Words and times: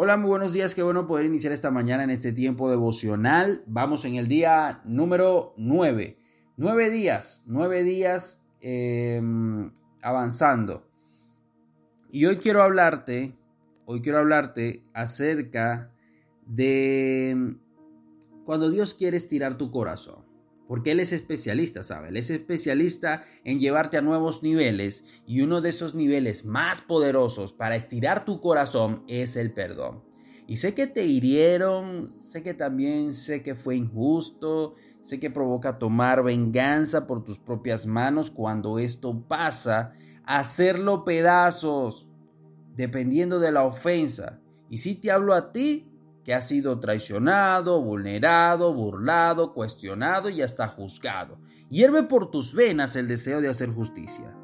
Hola, 0.00 0.16
muy 0.16 0.28
buenos 0.28 0.52
días. 0.52 0.76
Qué 0.76 0.84
bueno 0.84 1.08
poder 1.08 1.26
iniciar 1.26 1.52
esta 1.52 1.72
mañana 1.72 2.04
en 2.04 2.10
este 2.10 2.32
tiempo 2.32 2.70
devocional. 2.70 3.64
Vamos 3.66 4.04
en 4.04 4.14
el 4.14 4.28
día 4.28 4.80
número 4.84 5.54
9. 5.56 6.16
Nueve 6.56 6.88
días, 6.88 7.42
nueve 7.46 7.82
días 7.82 8.46
em, 8.60 9.72
avanzando. 10.00 10.88
Y 12.12 12.26
hoy 12.26 12.36
quiero 12.36 12.62
hablarte, 12.62 13.36
hoy 13.86 14.00
quiero 14.00 14.18
hablarte 14.18 14.84
acerca 14.94 15.92
de 16.46 17.56
cuando 18.44 18.70
Dios 18.70 18.94
quiere 18.94 19.16
estirar 19.16 19.58
tu 19.58 19.72
corazón. 19.72 20.27
Porque 20.68 20.92
Él 20.92 21.00
es 21.00 21.12
especialista, 21.12 21.82
¿sabe? 21.82 22.10
Él 22.10 22.18
es 22.18 22.30
especialista 22.30 23.24
en 23.42 23.58
llevarte 23.58 23.96
a 23.96 24.02
nuevos 24.02 24.42
niveles 24.42 25.02
y 25.26 25.40
uno 25.40 25.62
de 25.62 25.70
esos 25.70 25.94
niveles 25.94 26.44
más 26.44 26.82
poderosos 26.82 27.52
para 27.52 27.74
estirar 27.74 28.26
tu 28.26 28.40
corazón 28.40 29.02
es 29.08 29.34
el 29.36 29.52
perdón. 29.52 30.04
Y 30.46 30.56
sé 30.56 30.74
que 30.74 30.86
te 30.86 31.04
hirieron, 31.04 32.12
sé 32.20 32.42
que 32.42 32.54
también 32.54 33.14
sé 33.14 33.42
que 33.42 33.54
fue 33.54 33.76
injusto, 33.76 34.76
sé 35.00 35.18
que 35.18 35.30
provoca 35.30 35.78
tomar 35.78 36.22
venganza 36.22 37.06
por 37.06 37.24
tus 37.24 37.38
propias 37.38 37.86
manos 37.86 38.30
cuando 38.30 38.78
esto 38.78 39.26
pasa, 39.26 39.92
hacerlo 40.24 41.04
pedazos, 41.04 42.08
dependiendo 42.76 43.40
de 43.40 43.52
la 43.52 43.64
ofensa. 43.64 44.40
Y 44.70 44.78
si 44.78 44.94
te 44.94 45.10
hablo 45.10 45.34
a 45.34 45.50
ti, 45.50 45.90
que 46.28 46.34
ha 46.34 46.42
sido 46.42 46.78
traicionado, 46.78 47.82
vulnerado, 47.82 48.74
burlado, 48.74 49.54
cuestionado 49.54 50.28
y 50.28 50.42
hasta 50.42 50.68
juzgado. 50.68 51.40
Hierve 51.70 52.02
por 52.02 52.30
tus 52.30 52.52
venas 52.52 52.96
el 52.96 53.08
deseo 53.08 53.40
de 53.40 53.48
hacer 53.48 53.70
justicia. 53.70 54.36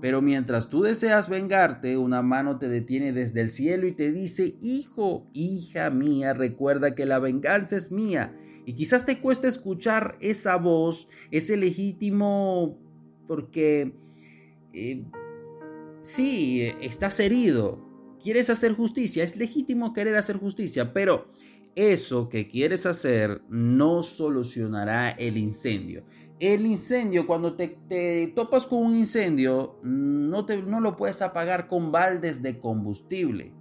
Pero 0.00 0.22
mientras 0.22 0.68
tú 0.68 0.82
deseas 0.82 1.28
vengarte, 1.28 1.98
una 1.98 2.22
mano 2.22 2.56
te 2.60 2.68
detiene 2.68 3.12
desde 3.12 3.40
el 3.40 3.48
cielo 3.48 3.88
y 3.88 3.96
te 3.96 4.12
dice, 4.12 4.54
Hijo, 4.60 5.26
hija 5.32 5.90
mía, 5.90 6.34
recuerda 6.34 6.94
que 6.94 7.04
la 7.04 7.18
venganza 7.18 7.74
es 7.74 7.90
mía. 7.90 8.32
Y 8.64 8.74
quizás 8.74 9.04
te 9.04 9.20
cueste 9.20 9.48
escuchar 9.48 10.14
esa 10.20 10.54
voz, 10.54 11.08
ese 11.32 11.56
legítimo, 11.56 12.78
porque 13.26 13.96
eh, 14.72 15.04
sí, 16.00 16.72
estás 16.80 17.18
herido, 17.18 17.93
quieres 18.24 18.48
hacer 18.48 18.72
justicia, 18.72 19.22
es 19.22 19.36
legítimo 19.36 19.92
querer 19.92 20.16
hacer 20.16 20.38
justicia, 20.38 20.94
pero 20.94 21.26
eso 21.76 22.30
que 22.30 22.48
quieres 22.48 22.86
hacer 22.86 23.42
no 23.50 24.02
solucionará 24.02 25.10
el 25.10 25.36
incendio. 25.36 26.06
El 26.40 26.64
incendio, 26.64 27.26
cuando 27.26 27.54
te, 27.54 28.32
topas 28.34 28.66
con 28.66 28.78
un 28.82 28.96
incendio, 28.96 29.78
no, 29.82 30.46
te, 30.46 30.62
no 30.62 30.80
lo 30.80 30.96
puedes 30.96 31.20
apagar 31.20 31.68
con 31.68 31.92
baldes 31.92 32.42
de 32.42 32.58
combustible. 32.58 33.52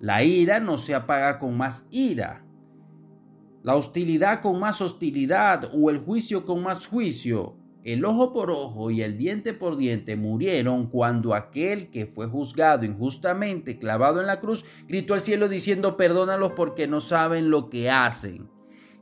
La 0.00 0.22
ira 0.22 0.60
no 0.60 0.76
se 0.76 0.94
apaga 0.94 1.38
con 1.38 1.56
más 1.56 1.88
ira. 1.90 2.44
La 3.62 3.74
hostilidad 3.74 4.42
con 4.42 4.60
más 4.60 4.82
hostilidad 4.82 5.70
o 5.72 5.88
el 5.88 5.98
juicio 5.98 6.44
con 6.44 6.62
más 6.62 6.86
juicio 6.86 7.56
el 7.84 8.06
ojo 8.06 8.32
por 8.32 8.50
ojo 8.50 8.90
y 8.90 9.02
el 9.02 9.18
diente 9.18 9.52
por 9.52 9.76
diente 9.76 10.16
murieron 10.16 10.86
cuando 10.86 11.34
aquel 11.34 11.90
que 11.90 12.06
fue 12.06 12.26
juzgado 12.26 12.86
injustamente 12.86 13.78
clavado 13.78 14.22
en 14.22 14.26
la 14.26 14.40
cruz 14.40 14.64
gritó 14.88 15.12
al 15.12 15.20
cielo 15.20 15.50
diciendo 15.50 15.98
perdónalos 15.98 16.52
porque 16.52 16.86
no 16.86 17.02
saben 17.02 17.50
lo 17.50 17.68
que 17.68 17.90
hacen. 17.90 18.48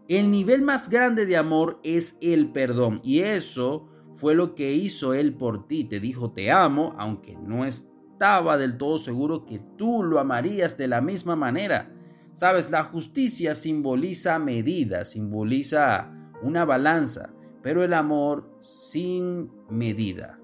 El 0.08 0.32
nivel 0.32 0.62
más 0.62 0.90
grande 0.90 1.26
de 1.26 1.36
amor 1.36 1.78
es 1.84 2.18
el 2.20 2.50
perdón 2.50 3.00
y 3.04 3.20
eso 3.20 3.88
fue 4.14 4.34
lo 4.34 4.56
que 4.56 4.72
hizo 4.72 5.14
él 5.14 5.36
por 5.36 5.68
ti. 5.68 5.84
Te 5.84 6.00
dijo 6.00 6.32
te 6.32 6.50
amo 6.50 6.96
aunque 6.98 7.36
no 7.36 7.64
estaba 7.64 8.58
del 8.58 8.78
todo 8.78 8.98
seguro 8.98 9.46
que 9.46 9.60
tú 9.78 10.02
lo 10.02 10.18
amarías 10.18 10.76
de 10.76 10.88
la 10.88 11.00
misma 11.00 11.36
manera. 11.36 11.94
Sabes, 12.32 12.68
la 12.68 12.82
justicia 12.82 13.54
simboliza 13.54 14.40
medida, 14.40 15.04
simboliza 15.04 16.10
una 16.42 16.64
balanza 16.64 17.32
pero 17.62 17.84
el 17.84 17.94
amor 17.94 18.58
sin 18.60 19.50
medida. 19.68 20.38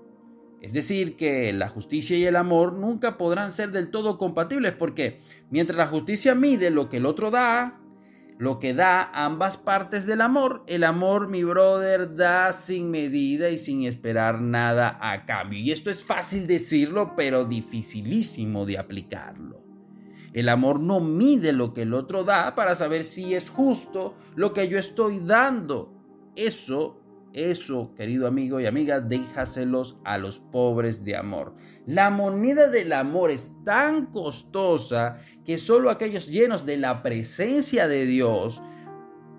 Es 0.60 0.72
decir, 0.72 1.16
que 1.16 1.52
la 1.52 1.68
justicia 1.68 2.16
y 2.16 2.24
el 2.24 2.36
amor 2.36 2.72
nunca 2.72 3.16
podrán 3.16 3.52
ser 3.52 3.70
del 3.70 3.90
todo 3.90 4.18
compatibles 4.18 4.72
porque 4.72 5.20
mientras 5.50 5.78
la 5.78 5.86
justicia 5.86 6.34
mide 6.34 6.70
lo 6.70 6.88
que 6.88 6.96
el 6.96 7.06
otro 7.06 7.30
da, 7.30 7.80
lo 8.38 8.58
que 8.58 8.74
da 8.74 9.10
ambas 9.12 9.56
partes 9.56 10.06
del 10.06 10.20
amor, 10.20 10.64
el 10.66 10.84
amor, 10.84 11.28
mi 11.28 11.44
brother, 11.44 12.14
da 12.14 12.52
sin 12.52 12.90
medida 12.90 13.50
y 13.50 13.58
sin 13.58 13.84
esperar 13.84 14.40
nada 14.40 14.96
a 15.00 15.26
cambio. 15.26 15.58
Y 15.58 15.70
esto 15.70 15.90
es 15.90 16.04
fácil 16.04 16.46
decirlo, 16.46 17.14
pero 17.16 17.44
dificilísimo 17.44 18.64
de 18.64 18.78
aplicarlo. 18.78 19.62
El 20.32 20.48
amor 20.48 20.80
no 20.80 21.00
mide 21.00 21.52
lo 21.52 21.72
que 21.72 21.82
el 21.82 21.94
otro 21.94 22.22
da 22.22 22.54
para 22.54 22.74
saber 22.74 23.02
si 23.02 23.34
es 23.34 23.50
justo 23.50 24.14
lo 24.36 24.52
que 24.52 24.68
yo 24.68 24.78
estoy 24.78 25.20
dando. 25.20 25.92
Eso 26.36 26.97
eso, 27.32 27.94
querido 27.94 28.26
amigo 28.26 28.60
y 28.60 28.66
amiga, 28.66 29.00
déjaselos 29.00 29.98
a 30.04 30.18
los 30.18 30.38
pobres 30.38 31.04
de 31.04 31.16
amor. 31.16 31.54
La 31.86 32.10
moneda 32.10 32.68
del 32.68 32.92
amor 32.92 33.30
es 33.30 33.52
tan 33.64 34.06
costosa 34.06 35.18
que 35.44 35.58
solo 35.58 35.90
aquellos 35.90 36.28
llenos 36.28 36.64
de 36.64 36.78
la 36.78 37.02
presencia 37.02 37.86
de 37.88 38.06
Dios 38.06 38.62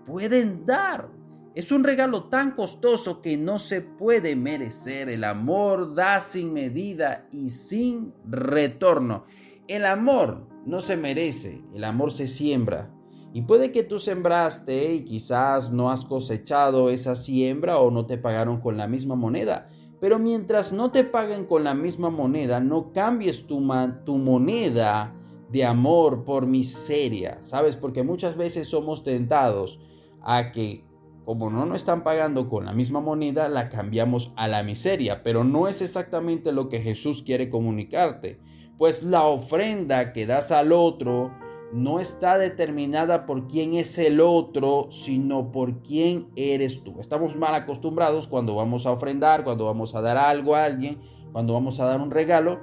pueden 0.06 0.66
dar. 0.66 1.10
Es 1.56 1.72
un 1.72 1.84
regalo 1.84 2.26
tan 2.26 2.52
costoso 2.52 3.22
que 3.22 3.36
no 3.36 3.60
se 3.60 3.82
puede 3.82 4.36
merecer. 4.36 5.10
El 5.10 5.24
amor 5.24 5.94
da 5.94 6.22
sin 6.22 6.54
medida 6.54 7.28
y 7.32 7.50
sin 7.50 8.14
retorno. 8.26 9.26
El 9.68 9.86
amor 9.86 10.48
no 10.66 10.82
se 10.82 10.96
merece, 10.96 11.62
el 11.74 11.84
amor 11.84 12.12
se 12.12 12.28
siembra. 12.28 12.92
Y 13.34 13.44
puede 13.44 13.72
que 13.72 13.84
tú 13.84 14.00
sembraste 14.00 14.94
y 14.94 15.06
quizás 15.06 15.72
no 15.72 15.92
has 15.92 16.06
cosechado 16.06 16.90
esa 16.90 17.16
siembra 17.16 17.78
o 17.78 17.92
no 17.92 18.06
te 18.06 18.18
pagaron 18.18 18.60
con 18.60 18.78
la 18.78 18.88
misma 18.88 19.16
moneda. 19.16 19.70
Pero 20.00 20.18
mientras 20.18 20.72
no 20.72 20.92
te 20.92 21.04
paguen 21.04 21.46
con 21.46 21.64
la 21.64 21.74
misma 21.74 22.10
moneda, 22.10 22.60
no 22.60 22.92
cambies 22.92 23.46
tu, 23.46 23.68
tu 24.06 24.18
moneda 24.18 25.14
de 25.52 25.66
amor 25.66 26.24
por 26.24 26.46
miseria, 26.46 27.38
¿sabes? 27.42 27.76
Porque 27.76 28.04
muchas 28.04 28.36
veces 28.38 28.68
somos 28.68 29.04
tentados 29.04 29.80
a 30.22 30.52
que 30.52 30.86
como 31.30 31.52
no 31.52 31.64
nos 31.68 31.76
están 31.76 32.04
pagando 32.04 32.50
con 32.50 32.66
la 32.66 32.74
misma 32.74 33.02
moneda, 33.02 33.50
la 33.50 33.70
cambiamos 33.70 34.34
a 34.36 34.48
la 34.48 34.64
miseria, 34.64 35.22
pero 35.22 35.44
no 35.44 35.68
es 35.68 35.84
exactamente 35.84 36.52
lo 36.52 36.70
que 36.70 36.82
Jesús 36.82 37.22
quiere 37.22 37.52
comunicarte, 37.52 38.40
pues 38.80 39.04
la 39.04 39.24
ofrenda 39.26 40.12
que 40.12 40.26
das 40.26 40.52
al 40.52 40.72
otro 40.72 41.32
no 41.72 42.00
está 42.00 42.38
determinada 42.38 43.26
por 43.26 43.48
quién 43.48 43.76
es 43.76 43.98
el 43.98 44.20
otro, 44.20 44.88
sino 44.92 45.52
por 45.52 45.82
quién 45.84 46.30
eres 46.36 46.84
tú. 46.84 46.96
Estamos 47.00 47.36
mal 47.36 47.54
acostumbrados 47.54 48.28
cuando 48.28 48.56
vamos 48.56 48.86
a 48.86 48.92
ofrendar, 48.92 49.44
cuando 49.44 49.66
vamos 49.66 49.94
a 49.94 50.02
dar 50.02 50.18
algo 50.18 50.56
a 50.56 50.64
alguien, 50.64 51.00
cuando 51.32 51.54
vamos 51.54 51.80
a 51.80 51.86
dar 51.86 52.02
un 52.02 52.12
regalo, 52.12 52.60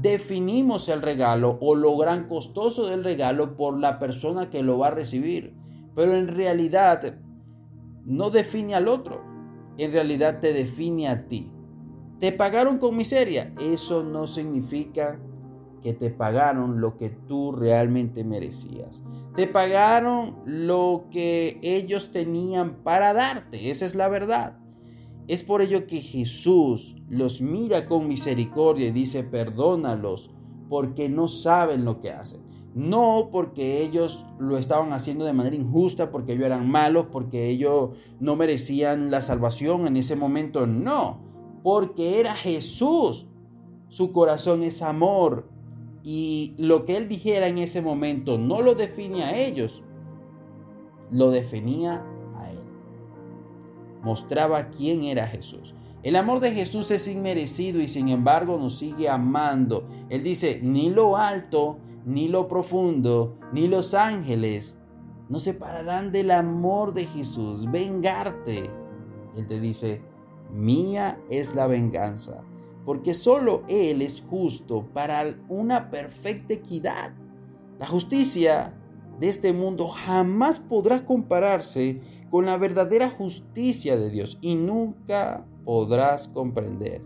definimos 0.00 0.88
el 0.88 1.00
regalo 1.00 1.58
o 1.60 1.74
lo 1.74 1.96
gran 1.96 2.26
costoso 2.26 2.86
del 2.86 3.04
regalo 3.04 3.56
por 3.56 3.78
la 3.78 3.98
persona 3.98 4.50
que 4.50 4.62
lo 4.62 4.78
va 4.78 4.88
a 4.88 4.92
recibir. 4.92 5.54
Pero 5.94 6.14
en 6.14 6.28
realidad 6.28 7.18
no 8.04 8.28
define 8.30 8.74
al 8.74 8.88
otro, 8.88 9.22
en 9.78 9.92
realidad 9.92 10.40
te 10.40 10.52
define 10.52 11.08
a 11.08 11.26
ti. 11.26 11.50
Te 12.20 12.32
pagaron 12.32 12.78
con 12.78 12.96
miseria, 12.96 13.54
eso 13.60 14.02
no 14.02 14.26
significa 14.26 15.20
que 15.82 15.92
te 15.92 16.10
pagaron 16.10 16.80
lo 16.80 16.96
que 16.96 17.10
tú 17.10 17.52
realmente 17.52 18.24
merecías. 18.24 19.02
Te 19.34 19.46
pagaron 19.46 20.36
lo 20.44 21.06
que 21.10 21.58
ellos 21.62 22.10
tenían 22.12 22.82
para 22.82 23.12
darte. 23.12 23.70
Esa 23.70 23.86
es 23.86 23.94
la 23.94 24.08
verdad. 24.08 24.58
Es 25.28 25.42
por 25.42 25.60
ello 25.60 25.86
que 25.86 26.00
Jesús 26.00 26.94
los 27.08 27.40
mira 27.40 27.86
con 27.86 28.08
misericordia 28.08 28.88
y 28.88 28.92
dice, 28.92 29.24
perdónalos 29.24 30.30
porque 30.68 31.08
no 31.08 31.28
saben 31.28 31.84
lo 31.84 32.00
que 32.00 32.12
hacen. 32.12 32.42
No 32.74 33.30
porque 33.32 33.82
ellos 33.82 34.26
lo 34.38 34.58
estaban 34.58 34.92
haciendo 34.92 35.24
de 35.24 35.32
manera 35.32 35.56
injusta, 35.56 36.10
porque 36.10 36.32
ellos 36.32 36.46
eran 36.46 36.68
malos, 36.68 37.06
porque 37.10 37.48
ellos 37.48 37.90
no 38.20 38.36
merecían 38.36 39.10
la 39.10 39.22
salvación 39.22 39.86
en 39.86 39.96
ese 39.96 40.14
momento. 40.14 40.66
No, 40.66 41.22
porque 41.62 42.20
era 42.20 42.34
Jesús. 42.34 43.28
Su 43.88 44.12
corazón 44.12 44.62
es 44.62 44.82
amor, 44.82 45.48
y 46.08 46.54
lo 46.56 46.84
que 46.84 46.96
él 46.96 47.08
dijera 47.08 47.48
en 47.48 47.58
ese 47.58 47.82
momento 47.82 48.38
no 48.38 48.62
lo 48.62 48.76
definía 48.76 49.26
a 49.26 49.36
ellos, 49.36 49.82
lo 51.10 51.32
definía 51.32 52.06
a 52.36 52.52
él. 52.52 52.60
Mostraba 54.04 54.68
quién 54.68 55.02
era 55.02 55.26
Jesús. 55.26 55.74
El 56.04 56.14
amor 56.14 56.38
de 56.38 56.52
Jesús 56.52 56.92
es 56.92 57.08
inmerecido 57.08 57.80
y 57.80 57.88
sin 57.88 58.08
embargo 58.08 58.56
nos 58.56 58.78
sigue 58.78 59.08
amando. 59.08 59.88
Él 60.08 60.22
dice, 60.22 60.60
ni 60.62 60.90
lo 60.90 61.16
alto, 61.16 61.80
ni 62.04 62.28
lo 62.28 62.46
profundo, 62.46 63.36
ni 63.52 63.66
los 63.66 63.92
ángeles 63.92 64.78
no 65.28 65.40
separarán 65.40 66.12
del 66.12 66.30
amor 66.30 66.94
de 66.94 67.04
Jesús. 67.06 67.68
Vengarte. 67.68 68.70
Él 69.34 69.48
te 69.48 69.58
dice, 69.58 70.00
mía 70.52 71.20
es 71.30 71.56
la 71.56 71.66
venganza 71.66 72.44
porque 72.86 73.12
solo 73.14 73.64
Él 73.68 74.00
es 74.00 74.22
justo 74.30 74.86
para 74.94 75.36
una 75.48 75.90
perfecta 75.90 76.54
equidad. 76.54 77.12
La 77.80 77.86
justicia 77.86 78.72
de 79.18 79.28
este 79.28 79.52
mundo 79.52 79.88
jamás 79.88 80.60
podrá 80.60 81.04
compararse 81.04 82.00
con 82.30 82.46
la 82.46 82.56
verdadera 82.56 83.10
justicia 83.10 83.96
de 83.98 84.08
Dios 84.08 84.38
y 84.40 84.54
nunca 84.54 85.44
podrás 85.64 86.28
comprender 86.28 87.02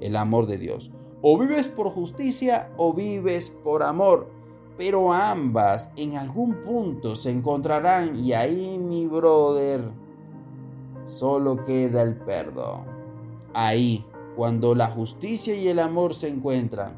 el 0.00 0.16
amor 0.16 0.46
de 0.46 0.56
Dios. 0.56 0.90
O 1.22 1.38
vives 1.38 1.68
por 1.68 1.90
justicia 1.90 2.72
o 2.78 2.94
vives 2.94 3.50
por 3.62 3.82
amor, 3.82 4.30
pero 4.78 5.12
ambas 5.12 5.90
en 5.96 6.16
algún 6.16 6.54
punto 6.64 7.14
se 7.14 7.30
encontrarán 7.30 8.16
y 8.16 8.32
ahí 8.32 8.78
mi 8.78 9.06
brother 9.06 9.92
solo 11.04 11.62
queda 11.64 12.02
el 12.02 12.16
perdón. 12.16 12.84
Ahí, 13.52 14.06
cuando 14.36 14.74
la 14.74 14.88
justicia 14.88 15.54
y 15.54 15.68
el 15.68 15.78
amor 15.78 16.14
se 16.14 16.28
encuentran, 16.28 16.94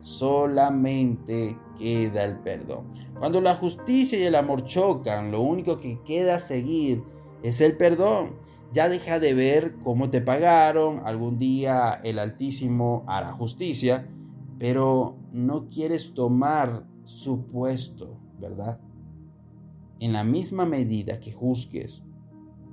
solamente 0.00 1.56
queda 1.78 2.24
el 2.24 2.38
perdón. 2.38 2.86
Cuando 3.18 3.40
la 3.40 3.56
justicia 3.56 4.18
y 4.18 4.24
el 4.24 4.34
amor 4.34 4.64
chocan, 4.64 5.30
lo 5.30 5.40
único 5.40 5.78
que 5.78 6.00
queda 6.02 6.38
seguir 6.38 7.02
es 7.42 7.60
el 7.60 7.76
perdón. 7.76 8.36
Ya 8.72 8.88
deja 8.88 9.18
de 9.18 9.34
ver 9.34 9.76
cómo 9.84 10.10
te 10.10 10.20
pagaron, 10.20 11.02
algún 11.04 11.38
día 11.38 12.00
el 12.04 12.18
Altísimo 12.18 13.04
hará 13.06 13.32
justicia, 13.32 14.08
pero 14.58 15.18
no 15.32 15.68
quieres 15.68 16.14
tomar 16.14 16.86
su 17.04 17.46
puesto, 17.46 18.18
¿verdad? 18.40 18.80
En 20.00 20.12
la 20.14 20.24
misma 20.24 20.64
medida 20.64 21.20
que 21.20 21.32
juzgues 21.32 22.02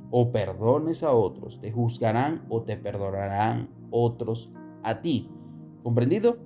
o 0.10 0.32
perdones 0.32 1.04
a 1.04 1.12
otros, 1.12 1.60
te 1.60 1.72
juzgarán 1.72 2.46
o 2.50 2.64
te 2.64 2.78
perdonarán 2.78 3.79
otros 3.92 4.52
a 4.84 5.02
ti. 5.02 5.30
¿Comprendido? 5.84 6.38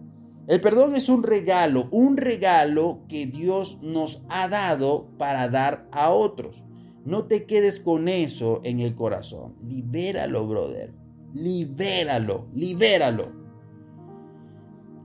El 0.47 0.59
perdón 0.59 0.95
es 0.95 1.07
un 1.07 1.23
regalo, 1.23 1.87
un 1.91 2.17
regalo 2.17 2.99
que 3.07 3.25
Dios 3.25 3.79
nos 3.81 4.23
ha 4.29 4.49
dado 4.49 5.07
para 5.17 5.47
dar 5.47 5.87
a 5.91 6.09
otros. 6.09 6.63
No 7.05 7.25
te 7.25 7.45
quedes 7.45 7.79
con 7.79 8.09
eso 8.09 8.59
en 8.63 8.81
el 8.81 8.93
corazón. 8.95 9.55
Libéralo, 9.67 10.45
brother. 10.45 10.93
Libéralo, 11.33 12.47
libéralo. 12.53 13.31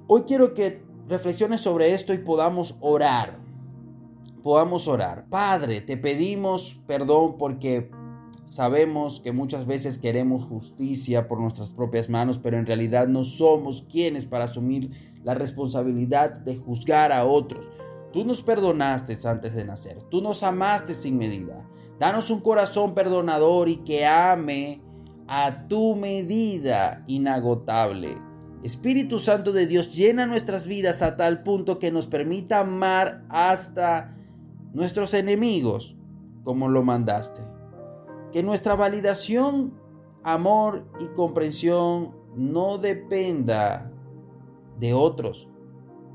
Hoy 0.08 0.22
quiero 0.22 0.54
que 0.54 0.82
reflexiones 1.08 1.60
sobre 1.60 1.94
esto 1.94 2.12
y 2.14 2.18
podamos 2.18 2.76
orar. 2.80 3.38
Podamos 4.42 4.88
orar. 4.88 5.26
Padre, 5.28 5.80
te 5.80 5.96
pedimos 5.96 6.80
perdón 6.86 7.36
porque 7.38 7.90
Sabemos 8.48 9.20
que 9.20 9.30
muchas 9.30 9.66
veces 9.66 9.98
queremos 9.98 10.42
justicia 10.42 11.28
por 11.28 11.38
nuestras 11.38 11.68
propias 11.68 12.08
manos, 12.08 12.38
pero 12.38 12.56
en 12.56 12.64
realidad 12.64 13.06
no 13.06 13.22
somos 13.22 13.84
quienes 13.92 14.24
para 14.24 14.44
asumir 14.44 14.90
la 15.22 15.34
responsabilidad 15.34 16.30
de 16.30 16.56
juzgar 16.56 17.12
a 17.12 17.26
otros. 17.26 17.68
Tú 18.10 18.24
nos 18.24 18.42
perdonaste 18.42 19.18
antes 19.28 19.54
de 19.54 19.66
nacer, 19.66 20.00
tú 20.04 20.22
nos 20.22 20.42
amaste 20.42 20.94
sin 20.94 21.18
medida. 21.18 21.68
Danos 21.98 22.30
un 22.30 22.40
corazón 22.40 22.94
perdonador 22.94 23.68
y 23.68 23.76
que 23.84 24.06
ame 24.06 24.80
a 25.26 25.68
tu 25.68 25.94
medida 25.94 27.04
inagotable. 27.06 28.16
Espíritu 28.62 29.18
Santo 29.18 29.52
de 29.52 29.66
Dios, 29.66 29.94
llena 29.94 30.24
nuestras 30.24 30.66
vidas 30.66 31.02
a 31.02 31.18
tal 31.18 31.42
punto 31.42 31.78
que 31.78 31.90
nos 31.90 32.06
permita 32.06 32.60
amar 32.60 33.26
hasta 33.28 34.16
nuestros 34.72 35.12
enemigos 35.12 35.94
como 36.44 36.70
lo 36.70 36.82
mandaste 36.82 37.57
que 38.32 38.42
nuestra 38.42 38.74
validación, 38.74 39.74
amor 40.22 40.86
y 41.00 41.06
comprensión 41.08 42.14
no 42.36 42.78
dependa 42.78 43.92
de 44.78 44.94
otros, 44.94 45.48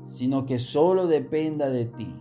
sino 0.06 0.46
que 0.46 0.58
solo 0.58 1.06
dependa 1.06 1.68
de 1.70 1.86
ti. 1.86 2.14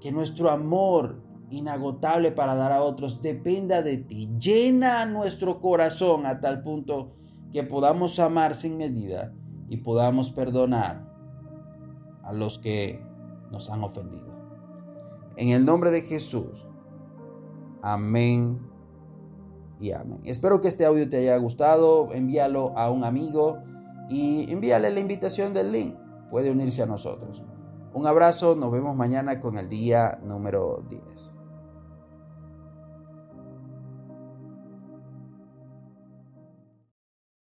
Que 0.00 0.12
nuestro 0.12 0.50
amor 0.50 1.22
inagotable 1.50 2.32
para 2.32 2.54
dar 2.54 2.72
a 2.72 2.82
otros 2.82 3.20
dependa 3.20 3.82
de 3.82 3.98
ti. 3.98 4.30
Llena 4.38 5.04
nuestro 5.06 5.60
corazón 5.60 6.24
a 6.24 6.40
tal 6.40 6.62
punto 6.62 7.12
que 7.52 7.64
podamos 7.64 8.18
amar 8.18 8.54
sin 8.54 8.76
medida 8.76 9.34
y 9.68 9.78
podamos 9.78 10.30
perdonar 10.30 11.10
a 12.22 12.32
los 12.32 12.58
que 12.58 13.02
nos 13.50 13.68
han 13.68 13.82
ofendido. 13.82 14.32
En 15.36 15.48
el 15.50 15.64
nombre 15.64 15.90
de 15.90 16.02
Jesús. 16.02 16.66
Amén 17.82 18.60
y 19.78 19.92
amén. 19.92 20.20
Espero 20.24 20.60
que 20.60 20.68
este 20.68 20.84
audio 20.84 21.08
te 21.08 21.18
haya 21.18 21.36
gustado. 21.38 22.12
Envíalo 22.12 22.76
a 22.76 22.90
un 22.90 23.04
amigo 23.04 23.58
y 24.08 24.50
envíale 24.52 24.90
la 24.90 25.00
invitación 25.00 25.54
del 25.54 25.72
link. 25.72 25.96
Puede 26.30 26.50
unirse 26.50 26.82
a 26.82 26.86
nosotros. 26.86 27.42
Un 27.92 28.06
abrazo, 28.06 28.54
nos 28.54 28.70
vemos 28.70 28.94
mañana 28.94 29.40
con 29.40 29.58
el 29.58 29.68
día 29.68 30.20
número 30.22 30.84
10. 30.88 31.39